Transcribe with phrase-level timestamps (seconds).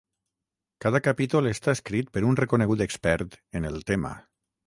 [0.85, 4.15] Cada capítol està escrit per un reconegut expert en el tema.